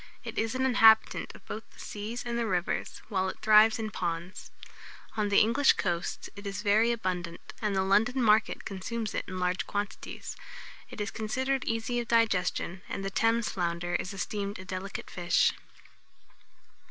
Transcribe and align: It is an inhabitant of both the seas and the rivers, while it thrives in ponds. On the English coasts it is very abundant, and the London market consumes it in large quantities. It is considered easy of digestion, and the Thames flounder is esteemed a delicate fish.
It 0.23 0.39
is 0.39 0.55
an 0.55 0.65
inhabitant 0.65 1.31
of 1.35 1.45
both 1.45 1.63
the 1.69 1.79
seas 1.79 2.23
and 2.25 2.35
the 2.35 2.47
rivers, 2.47 3.03
while 3.09 3.29
it 3.29 3.37
thrives 3.41 3.77
in 3.77 3.91
ponds. 3.91 4.49
On 5.15 5.29
the 5.29 5.37
English 5.41 5.73
coasts 5.73 6.27
it 6.35 6.47
is 6.47 6.63
very 6.63 6.91
abundant, 6.91 7.53
and 7.61 7.75
the 7.75 7.83
London 7.83 8.19
market 8.19 8.65
consumes 8.65 9.13
it 9.13 9.25
in 9.27 9.37
large 9.37 9.67
quantities. 9.67 10.35
It 10.89 10.99
is 11.01 11.11
considered 11.11 11.65
easy 11.65 11.99
of 11.99 12.07
digestion, 12.07 12.81
and 12.89 13.05
the 13.05 13.11
Thames 13.11 13.49
flounder 13.49 13.93
is 13.93 14.11
esteemed 14.11 14.57
a 14.57 14.65
delicate 14.65 15.07
fish. 15.11 15.53